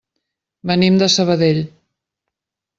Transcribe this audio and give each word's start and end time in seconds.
Venim 0.71 0.97
de 1.03 1.11
Sabadell. 1.17 1.63